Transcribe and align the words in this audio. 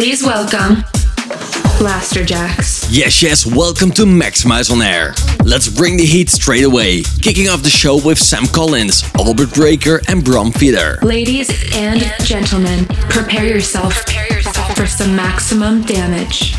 Please 0.00 0.24
welcome 0.24 0.76
Blasterjaxx. 1.76 2.88
Yes, 2.90 3.22
yes, 3.22 3.44
welcome 3.44 3.90
to 3.90 4.04
Maxximize 4.04 4.70
on 4.70 4.80
Air. 4.80 5.12
Let's 5.44 5.68
bring 5.68 5.98
the 5.98 6.06
heat 6.06 6.30
straight 6.30 6.64
away. 6.64 7.02
Kicking 7.20 7.48
off 7.48 7.62
the 7.62 7.68
show 7.68 8.02
with 8.02 8.18
Sam 8.18 8.46
Collins, 8.46 9.04
Albert 9.18 9.52
Breaker, 9.52 10.00
and 10.08 10.24
Bram 10.24 10.52
Feeder. 10.52 10.98
Ladies 11.02 11.50
and 11.74 12.00
gentlemen, 12.24 12.86
prepare 13.10 13.46
yourself 13.46 13.94
for 14.74 14.86
some 14.86 15.14
maximum 15.14 15.82
damage. 15.82 16.54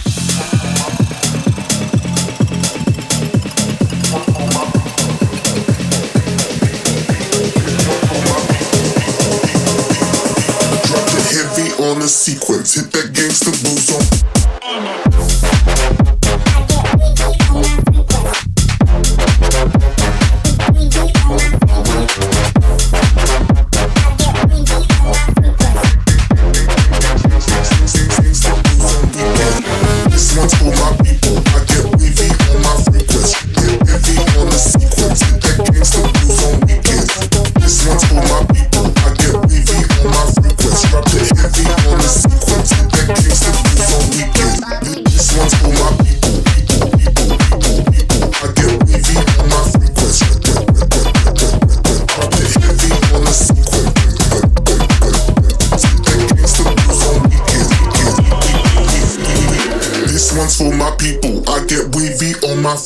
The 12.02 12.08
sequence. 12.08 12.74
Hit 12.74 12.92
that 12.94 13.14
gangsta 13.14 13.52
boots 13.62 13.94
on. 13.94 14.21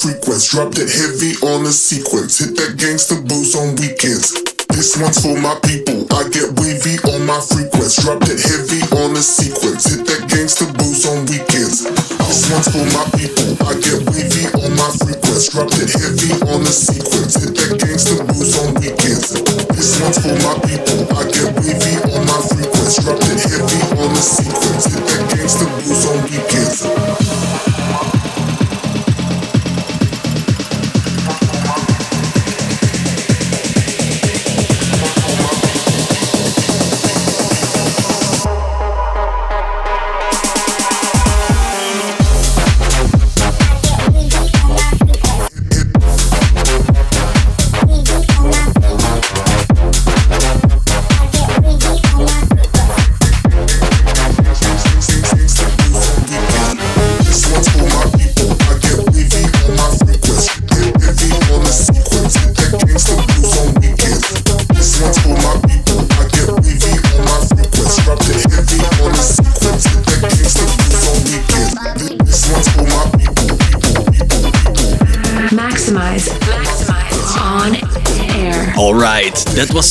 Dropped 0.06 0.78
it 0.78 0.88
heavy 0.88 1.34
on 1.42 1.64
the 1.64 1.74
sequence. 1.74 2.38
Hit 2.38 2.56
that 2.56 2.78
gangster 2.78 3.18
boots 3.18 3.58
on 3.58 3.74
weekends. 3.82 4.30
This 4.70 4.94
one's 4.96 5.18
for 5.18 5.34
my 5.34 5.58
people. 5.66 6.06
I 6.14 6.30
get 6.30 6.54
wavy 6.62 7.02
on 7.10 7.26
my 7.26 7.42
frequency. 7.42 8.06
Dropped 8.06 8.30
it 8.30 8.38
heavy 8.38 8.86
on 9.02 9.18
the 9.18 9.24
sequence. 9.26 9.90
Hit 9.90 10.06
that 10.06 10.30
gangster 10.30 10.70
boots 10.78 11.10
on 11.10 11.26
weekends. 11.26 11.90
This 11.90 12.46
one's 12.54 12.70
for 12.70 12.86
my 12.94 13.15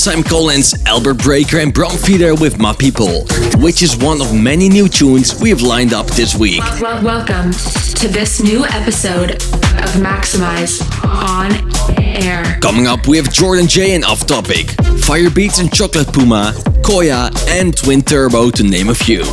Sam 0.04 0.22
Collins, 0.22 0.74
Albert 0.84 1.14
Breaker, 1.14 1.60
and 1.60 1.72
Bram 1.72 1.96
Feeder 1.96 2.34
with 2.34 2.58
My 2.58 2.74
People, 2.74 3.24
which 3.56 3.80
is 3.80 3.96
one 3.96 4.20
of 4.20 4.34
many 4.34 4.68
new 4.68 4.86
tunes 4.86 5.40
we 5.40 5.48
have 5.48 5.62
lined 5.62 5.94
up 5.94 6.06
this 6.08 6.34
week. 6.34 6.60
Well, 6.78 7.02
welcome 7.02 7.52
to 7.52 8.08
this 8.08 8.42
new 8.42 8.66
episode 8.66 9.30
of 9.30 9.94
Maxximize 9.96 10.82
on 11.06 11.98
air. 11.98 12.60
Coming 12.60 12.86
up, 12.86 13.06
we 13.06 13.16
have 13.16 13.32
Jordan 13.32 13.66
Jay 13.66 13.94
and 13.94 14.04
Off 14.04 14.26
Topic, 14.26 14.66
Firebeatz 15.06 15.58
and 15.58 15.72
Chocolate 15.72 16.12
Puma, 16.12 16.52
Koya, 16.82 17.34
and 17.48 17.74
Twin 17.74 18.02
Turbo 18.02 18.50
to 18.50 18.62
name 18.62 18.90
a 18.90 18.94
few. 18.94 19.24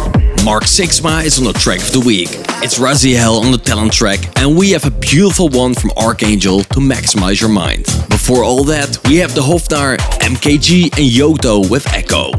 Mark 0.43 0.63
Sixma 0.63 1.23
is 1.23 1.37
on 1.37 1.45
the 1.45 1.53
track 1.53 1.79
of 1.81 1.91
the 1.91 1.99
week. 1.99 2.29
It's 2.63 2.79
Raziel 2.79 3.41
on 3.41 3.51
the 3.51 3.59
talent 3.59 3.93
track, 3.93 4.19
and 4.39 4.57
we 4.57 4.71
have 4.71 4.85
a 4.85 4.89
beautiful 4.89 5.49
one 5.49 5.75
from 5.75 5.91
Archangel 5.95 6.61
to 6.61 6.79
maximize 6.79 7.39
your 7.39 7.49
mind. 7.51 7.85
Before 8.09 8.43
all 8.43 8.63
that, 8.63 8.97
we 9.07 9.17
have 9.17 9.35
the 9.35 9.41
Hofnar, 9.41 9.97
MKG, 10.19 10.85
and 10.97 11.11
Yoto 11.11 11.69
with 11.69 11.85
Echo. 11.93 12.31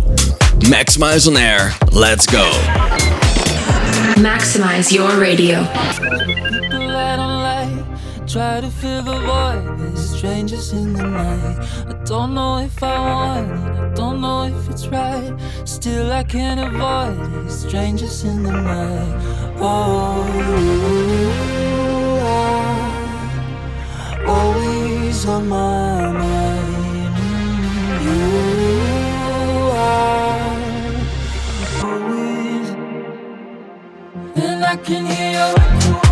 Maxximize 0.62 1.28
on 1.28 1.36
air, 1.36 1.72
let's 1.92 2.26
go. 2.26 2.50
Maximize 4.18 4.92
your 4.92 5.20
radio. 5.20 5.62
Strangers 10.22 10.72
in 10.72 10.92
the 10.92 11.02
night. 11.02 11.58
I 11.88 11.94
don't 12.04 12.32
know 12.32 12.58
if 12.58 12.80
I 12.80 12.96
want 13.10 13.50
it, 13.50 13.54
I 13.76 13.92
don't 13.92 14.20
know 14.20 14.44
if 14.44 14.70
it's 14.70 14.86
right. 14.86 15.34
Still 15.64 16.12
I 16.12 16.22
can't 16.22 16.60
avoid 16.60 17.44
it, 17.44 17.50
strangers 17.50 18.22
in 18.22 18.44
the 18.44 18.52
night. 18.52 19.16
Oh, 19.58 20.24
you 20.46 22.18
are 22.38 22.66
always 24.28 25.26
on 25.26 25.48
my 25.48 26.12
mind. 26.12 27.16
You 28.06 28.22
are 29.90 30.46
always 31.82 32.68
and 34.36 34.64
I 34.64 34.76
can 34.76 35.04
hear 35.04 35.32
your 35.32 35.52
echo, 35.58 36.11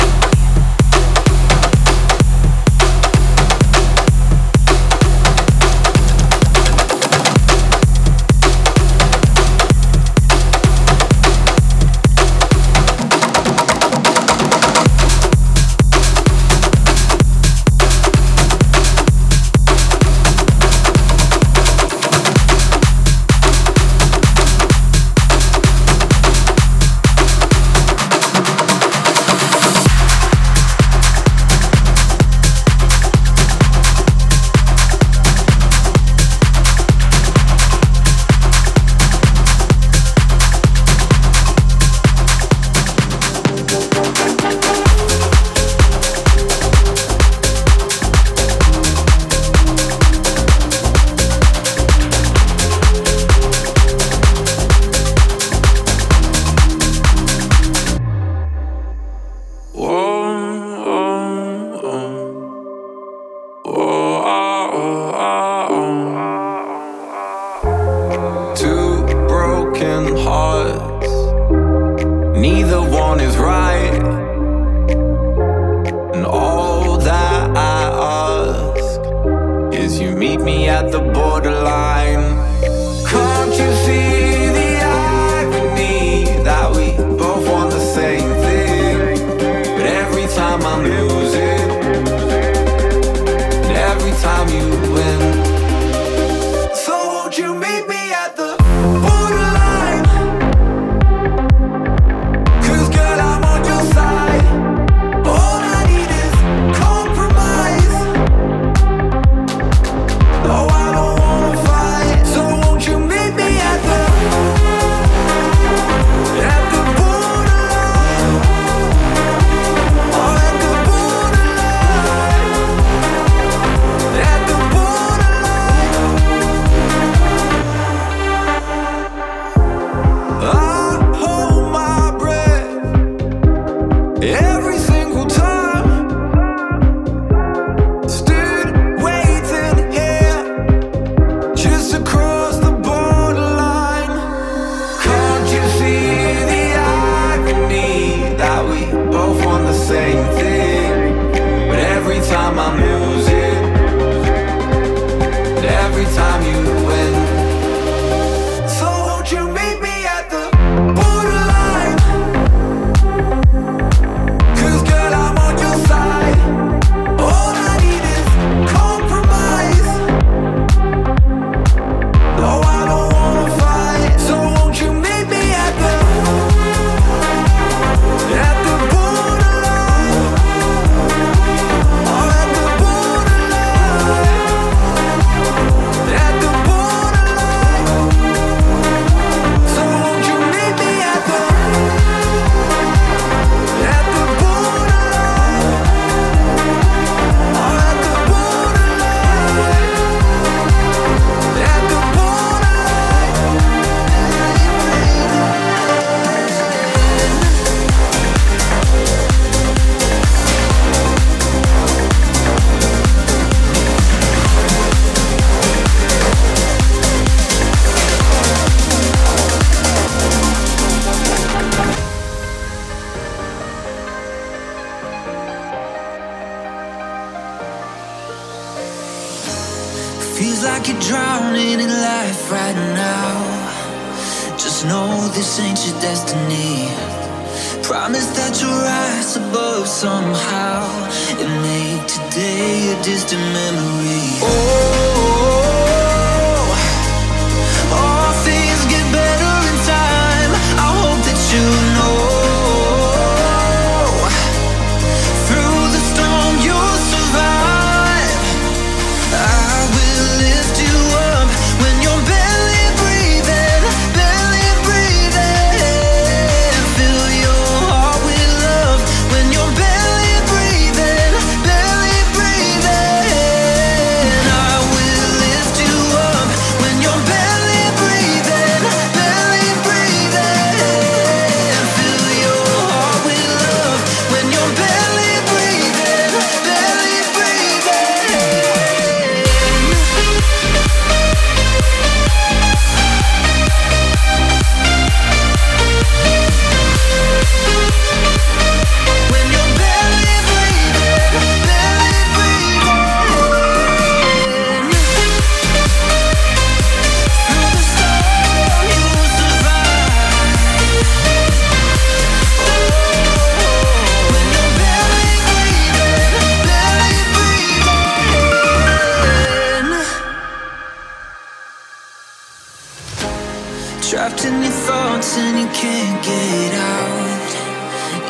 can't 325.81 326.23
get 326.23 326.73
out. 326.75 327.49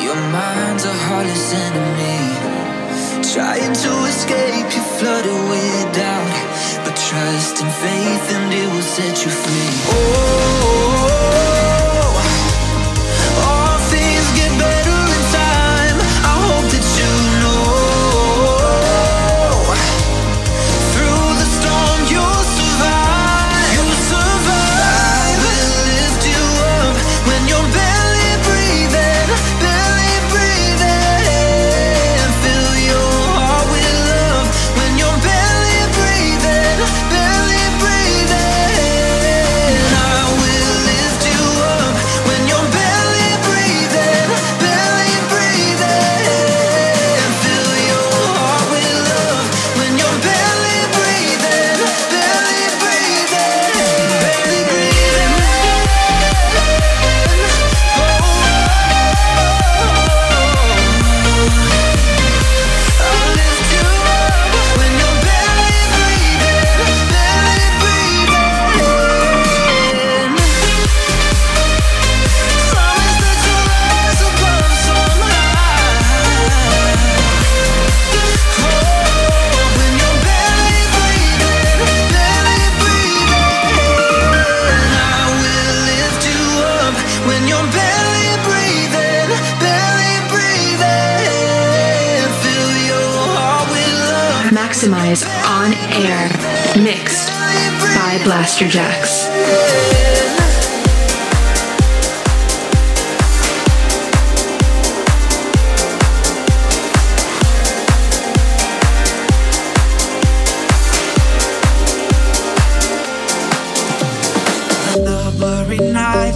Your 0.00 0.16
mind's 0.32 0.84
a 0.86 0.94
heartless 1.04 1.52
enemy. 1.66 2.20
Trying 3.34 3.74
to 3.84 3.92
escape, 4.12 4.68
you 4.74 4.82
flutter 4.96 5.38
with 5.50 5.94
doubt. 5.94 6.36
But 6.84 6.96
trust 6.96 7.60
and 7.62 7.72
faith, 7.84 8.26
and 8.36 8.54
it 8.54 8.68
will 8.72 8.88
set 8.96 9.24
you 9.24 9.30
free. 9.30 9.72
Oh. 9.92 10.21
On 95.26 95.72
air, 95.92 96.28
mixed 96.82 97.28
by 97.96 98.18
Blasterjaxx. 98.24 99.30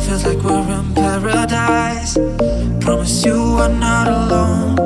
feels 0.06 0.24
like 0.24 0.42
we're 0.44 0.78
in 0.78 0.94
paradise. 0.94 2.14
Promise 2.80 3.24
you 3.24 3.56
I'm 3.58 3.78
not 3.80 4.06
alone. 4.08 4.76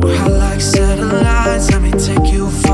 We're 0.00 0.28
like 0.28 0.60
satellites. 0.60 1.70
Let 1.70 1.82
me 1.82 1.90
take 1.92 2.32
you. 2.32 2.71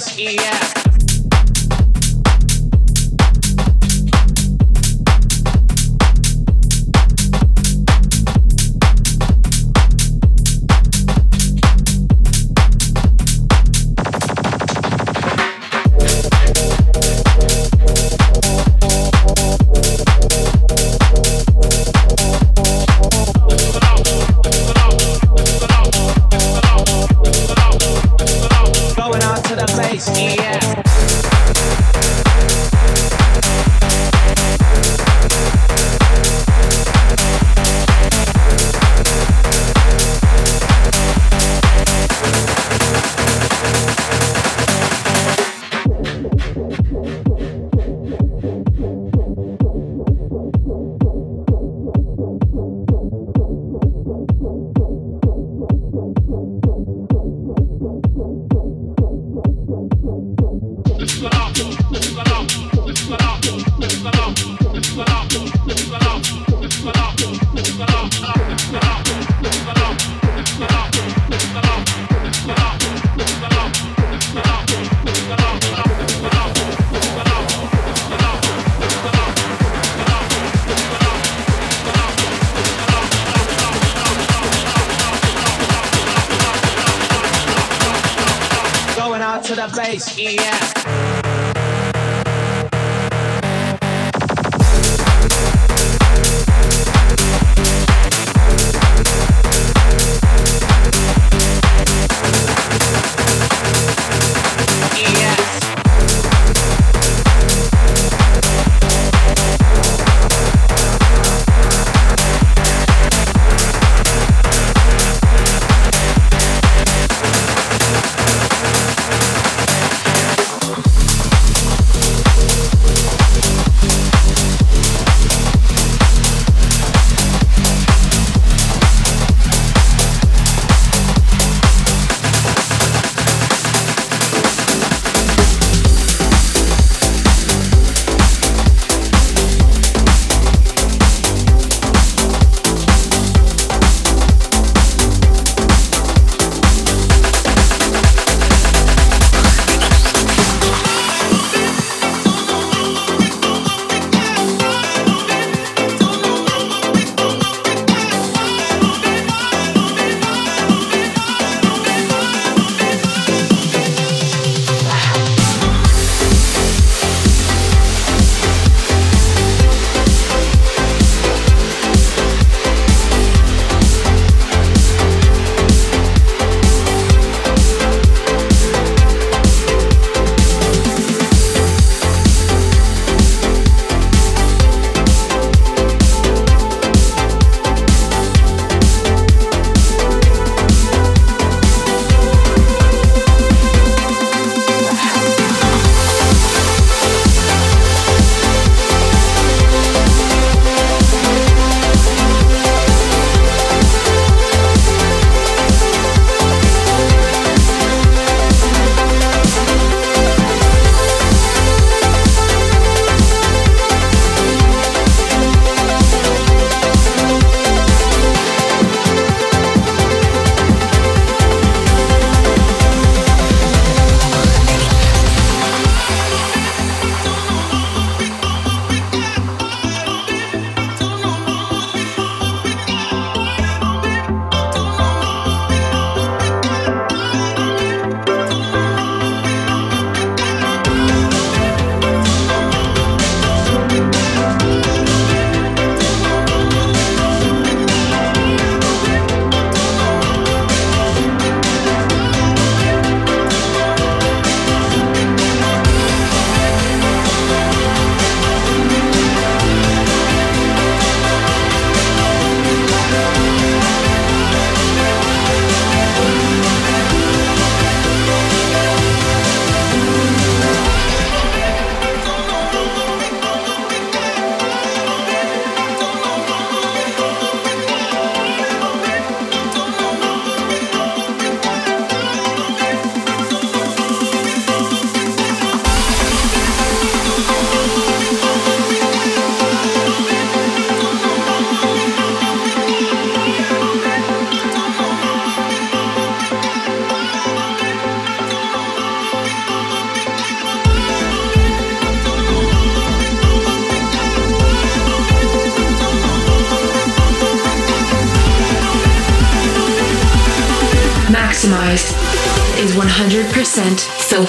To 0.00 0.53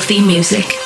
filthy 0.08 0.22
music. 0.22 0.85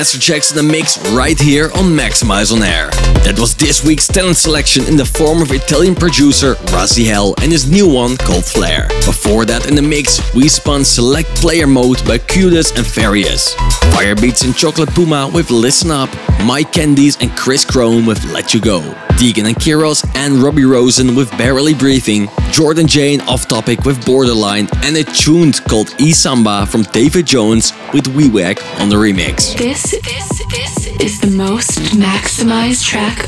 Is 0.00 0.14
Blasterjaxx 0.14 0.50
in 0.52 0.56
the 0.56 0.72
mix 0.72 0.98
right 1.10 1.38
here 1.38 1.66
on 1.74 1.84
Maxximize 1.94 2.54
on 2.54 2.62
air. 2.62 2.88
That 3.22 3.38
was 3.38 3.54
this 3.54 3.84
week's 3.84 4.06
talent 4.06 4.38
selection 4.38 4.86
in 4.86 4.96
the 4.96 5.04
form 5.04 5.42
of 5.42 5.52
Italian 5.52 5.94
producer 5.94 6.54
Raziel 6.72 7.34
and 7.42 7.52
his 7.52 7.70
new 7.70 7.86
one 7.86 8.16
called 8.16 8.46
Flare. 8.46 8.88
Before 9.04 9.44
that 9.44 9.68
in 9.68 9.74
the 9.74 9.82
mix, 9.82 10.18
we 10.34 10.48
spun 10.48 10.86
Select 10.86 11.28
Player 11.36 11.66
Mode 11.66 12.02
by 12.06 12.16
Qudus 12.16 12.74
and 12.76 12.86
Farius. 12.86 13.54
Firebeatz 13.92 14.42
and 14.46 14.56
Chocolate 14.56 14.88
Puma 14.94 15.30
with 15.34 15.50
Listen 15.50 15.90
Up, 15.90 16.08
Mike 16.44 16.72
Candys 16.72 17.18
and 17.20 17.30
Chris 17.36 17.66
Crone 17.66 18.06
with 18.06 18.24
Let 18.32 18.54
You 18.54 18.60
Go. 18.62 18.80
Deegan 19.20 19.46
and 19.46 19.56
Kiros 19.56 20.02
and 20.14 20.36
Robbie 20.36 20.64
Rosen 20.64 21.14
with 21.14 21.30
Barely 21.36 21.74
Breathing, 21.74 22.26
Jordan 22.52 22.86
Jane 22.86 23.20
off 23.22 23.46
topic 23.46 23.84
with 23.84 24.04
Borderline, 24.04 24.68
and 24.82 24.96
a 24.96 25.04
tune 25.04 25.52
called 25.52 25.94
E 26.00 26.12
Samba 26.12 26.66
from 26.66 26.82
David 26.82 27.26
Jones 27.26 27.72
with 27.94 28.04
WeWack 28.06 28.80
on 28.80 28.88
the 28.88 28.96
remix. 28.96 29.56
This, 29.56 29.82
this, 29.90 30.44
this 30.50 30.86
is 31.00 31.20
the 31.20 31.30
most 31.30 31.78
maximized 31.94 32.84
track 32.84 33.18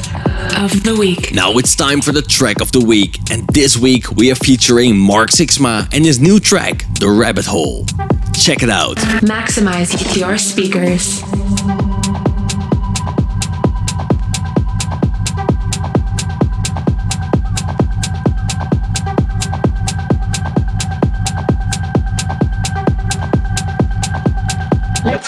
of 0.58 0.82
the 0.82 0.96
week. 0.98 1.32
Now 1.32 1.52
it's 1.58 1.76
time 1.76 2.00
for 2.00 2.12
the 2.12 2.22
track 2.22 2.60
of 2.60 2.72
the 2.72 2.80
week, 2.84 3.18
and 3.30 3.46
this 3.48 3.76
week 3.76 4.10
we 4.12 4.30
are 4.32 4.36
featuring 4.36 4.98
Mark 4.98 5.30
Sixma 5.30 5.88
and 5.94 6.04
his 6.04 6.18
new 6.18 6.40
track, 6.40 6.84
The 6.98 7.08
Rabbit 7.08 7.46
Hole. 7.46 7.86
Check 8.34 8.62
it 8.62 8.70
out. 8.70 8.96
Maximize 9.22 10.16
your 10.16 10.36
speakers. 10.36 11.22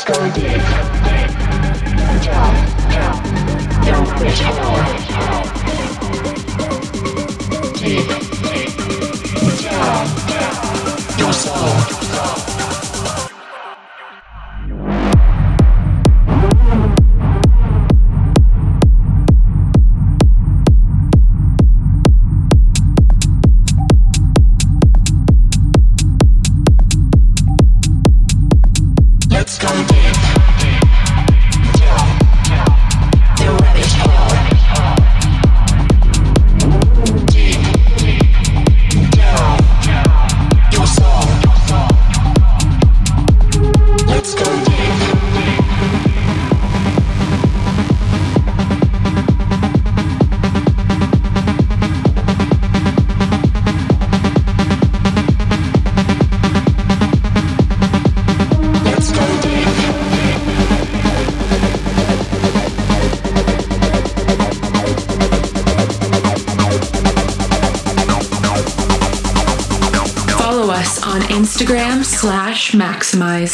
go 0.04 0.30
deep. 0.32 0.83
Maximize. 72.76 73.53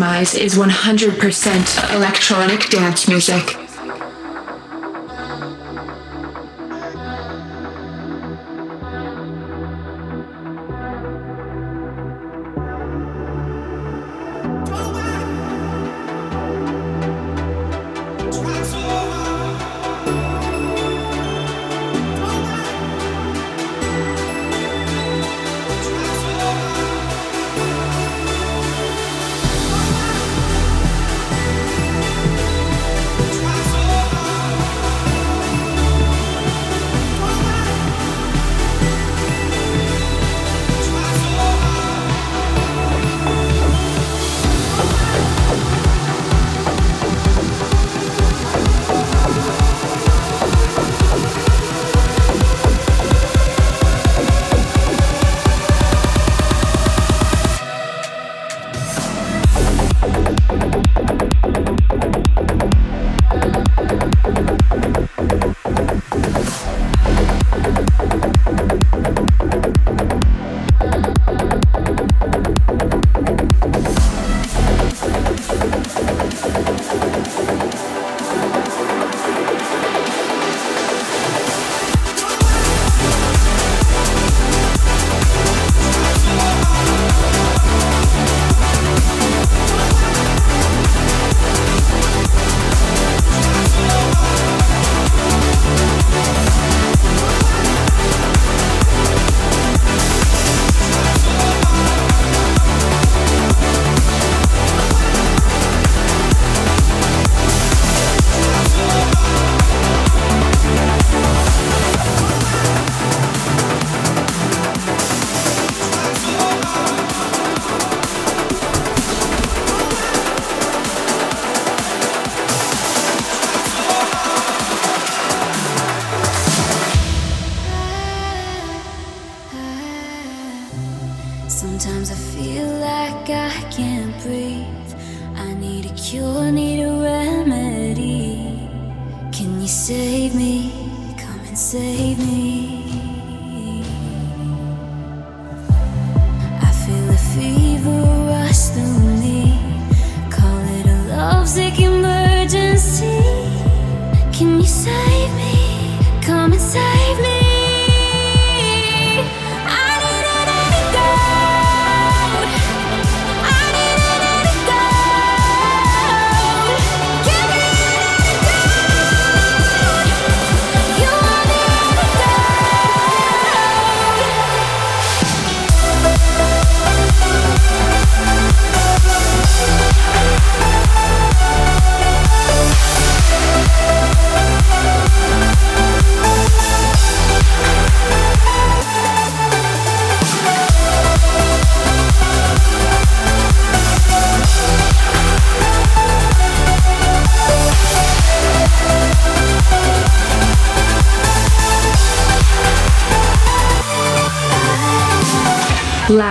Maxximize 0.00 0.34
is 0.34 0.54
100% 0.54 1.94
electronic 1.94 2.70
dance 2.70 3.06
music. 3.06 3.59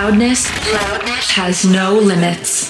Loudness, 0.10 0.50
loudness 0.74 1.30
has 1.34 1.64
no 1.64 1.94
limits. 1.94 2.69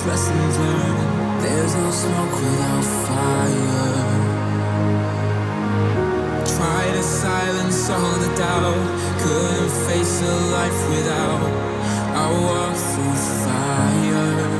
There's 0.00 0.12
lessons 0.12 0.58
learned. 0.58 1.42
There's 1.42 1.74
no 1.74 1.90
smoke 1.90 2.32
without 2.32 2.84
fire. 3.04 3.96
Try 6.56 6.92
to 6.92 7.02
silence 7.02 7.90
all 7.90 8.16
the 8.18 8.34
doubt. 8.34 9.20
Couldn't 9.20 9.70
face 9.86 10.22
a 10.22 10.34
life 10.52 10.88
without. 10.88 11.42
I 12.16 12.30
walk 12.40 12.76
through 12.76 13.14
fire. 13.44 14.59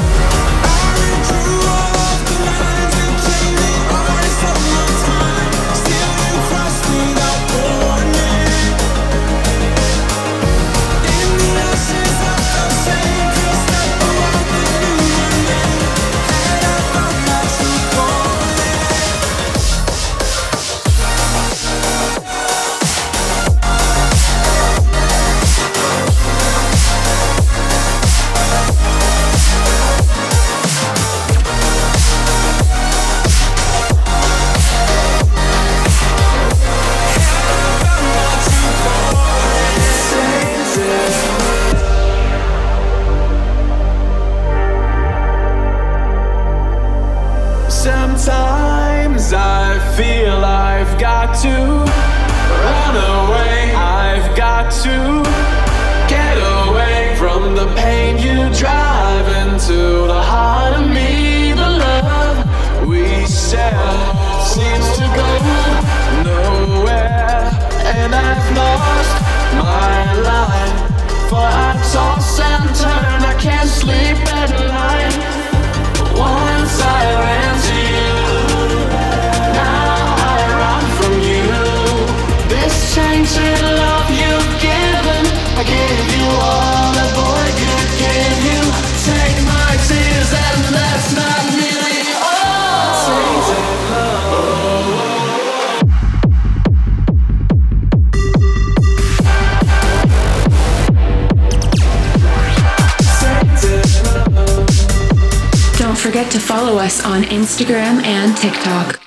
Talk. 108.63 109.00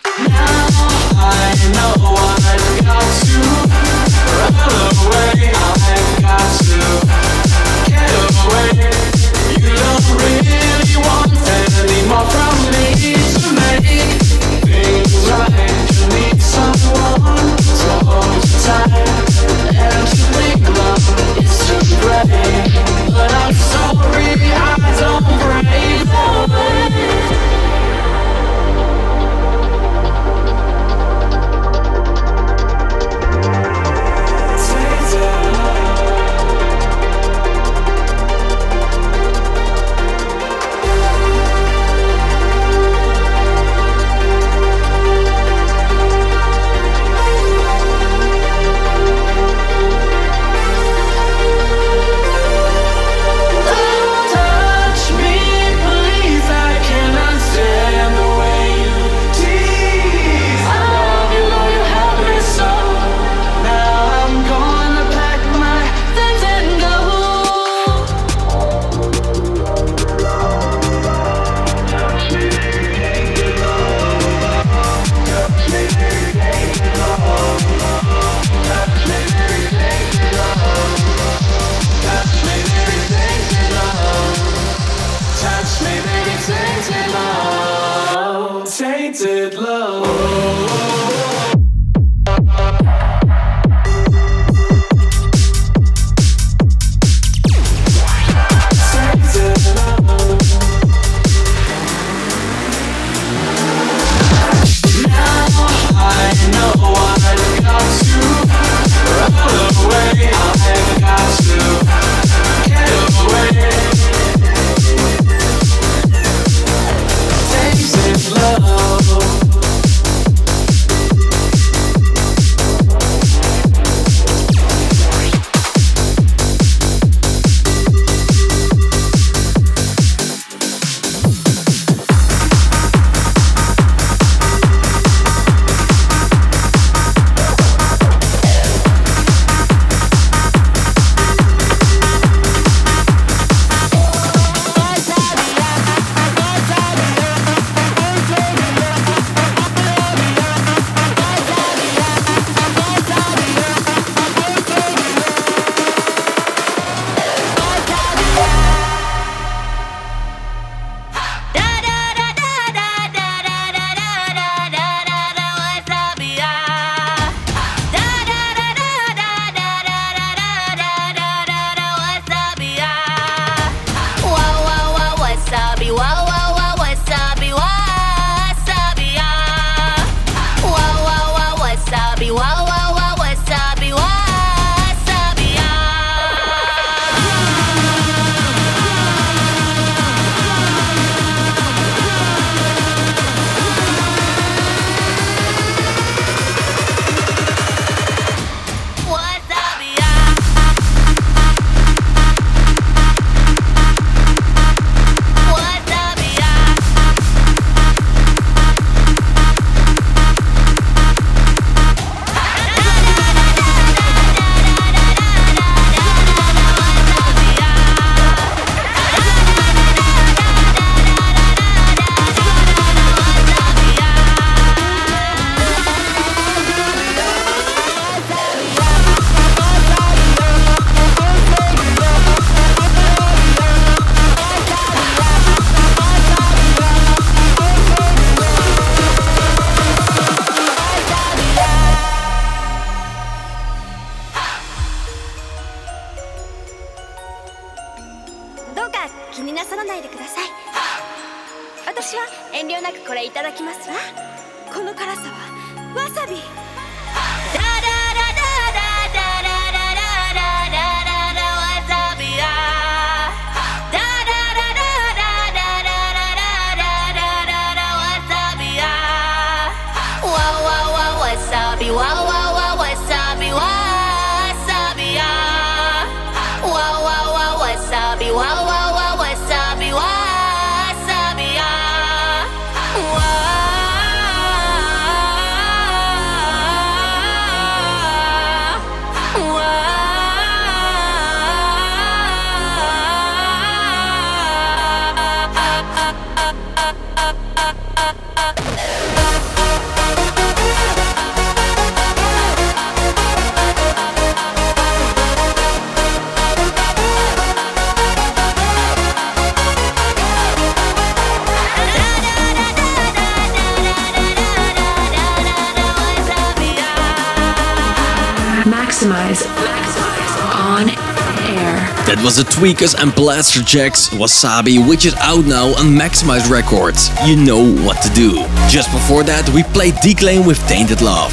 Tweakers 322.65 322.99
and 322.99 323.11
Blasterjaxx 323.11 324.09
Wasabi, 324.17 324.89
which 324.89 325.05
is 325.05 325.15
out 325.17 325.45
now 325.45 325.67
on 325.77 325.93
Maxximize 325.93 326.49
Records. 326.49 327.11
You 327.29 327.37
know 327.37 327.61
what 327.85 328.01
to 328.01 328.09
do. 328.15 328.37
Just 328.71 328.91
before 328.91 329.23
that, 329.23 329.47
we 329.51 329.62
played 329.77 329.93
Declane 329.97 330.47
with 330.47 330.57
Tainted 330.67 331.03
Love. 331.03 331.31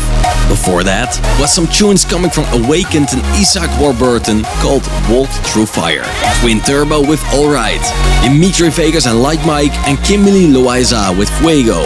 Before 0.50 0.84
that 0.84 1.16
was 1.40 1.50
some 1.50 1.68
tunes 1.68 2.04
coming 2.04 2.30
from 2.30 2.44
Awakened 2.52 3.08
and 3.14 3.22
Isaac 3.40 3.72
Warburton 3.80 4.44
called 4.60 4.84
Walk 5.10 5.30
Through 5.48 5.68
Fire. 5.68 6.04
Twin 6.42 6.60
Turbo 6.60 7.00
with 7.00 7.24
Alright. 7.32 7.80
Dimitri 8.22 8.70
Vegas 8.70 9.08
and 9.08 9.22
Like 9.22 9.40
Mike 9.46 9.72
and 9.88 9.98
Kimberly 10.04 10.48
Loaiza 10.52 11.18
with 11.18 11.30
Fuego. 11.40 11.80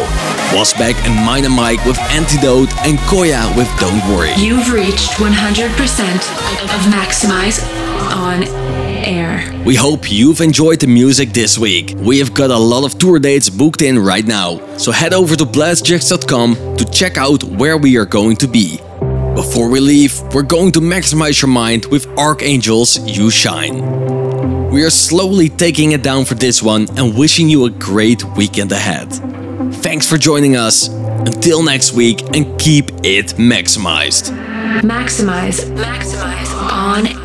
Wasbeck 0.53 0.95
and 1.05 1.15
Mina 1.25 1.49
Mike 1.49 1.83
with 1.85 1.97
Antidote 2.11 2.71
and 2.85 2.97
Koya 2.99 3.55
with 3.57 3.69
Don't 3.79 4.01
Worry. 4.09 4.33
You've 4.37 4.71
reached 4.71 5.11
100% 5.17 6.15
of 6.75 6.81
Maxximize 6.93 7.63
on 8.15 8.43
air. 9.05 9.51
We 9.65 9.75
hope 9.75 10.11
you've 10.11 10.41
enjoyed 10.41 10.79
the 10.79 10.87
music 10.87 11.29
this 11.29 11.57
week. 11.57 11.93
We 11.97 12.19
have 12.19 12.33
got 12.33 12.51
a 12.51 12.57
lot 12.57 12.83
of 12.85 12.97
tour 12.97 13.19
dates 13.19 13.49
booked 13.49 13.81
in 13.81 13.97
right 13.99 14.25
now, 14.25 14.77
so 14.77 14.91
head 14.91 15.13
over 15.13 15.35
to 15.35 15.45
blasterjaxx.com 15.45 16.77
to 16.77 16.85
check 16.85 17.17
out 17.17 17.43
where 17.43 17.77
we 17.77 17.97
are 17.97 18.05
going 18.05 18.35
to 18.37 18.47
be. 18.47 18.77
Before 19.35 19.69
we 19.69 19.79
leave, 19.79 20.21
we're 20.33 20.43
going 20.43 20.71
to 20.73 20.79
maximize 20.79 21.41
your 21.41 21.49
mind 21.49 21.85
with 21.87 22.07
Archangel's 22.17 22.97
You 22.99 23.29
Shine. 23.29 24.69
We 24.69 24.83
are 24.83 24.89
slowly 24.89 25.49
taking 25.49 25.91
it 25.91 26.03
down 26.03 26.25
for 26.25 26.35
this 26.35 26.61
one 26.63 26.87
and 26.97 27.17
wishing 27.17 27.49
you 27.49 27.65
a 27.65 27.69
great 27.69 28.23
weekend 28.35 28.71
ahead. 28.71 29.09
Thanks 29.85 30.09
for 30.09 30.17
joining 30.17 30.55
us. 30.55 30.87
Until 30.87 31.61
next 31.61 31.93
week, 31.93 32.19
and 32.35 32.59
keep 32.59 32.89
it 33.03 33.35
maximized. 33.37 34.35
Maximize, 34.81 35.59
maximize 35.77 36.51
on 36.59 37.24